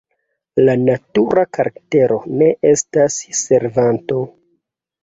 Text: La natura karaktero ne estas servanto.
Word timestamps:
La 0.63 0.73
natura 0.85 1.43
karaktero 1.59 2.19
ne 2.41 2.49
estas 2.73 3.21
servanto. 3.45 4.23